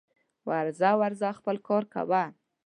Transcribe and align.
ورځه 0.49 0.89
ورځه 1.01 1.29
خپل 1.39 1.55
کار 1.67 1.83
کوه 1.93 2.23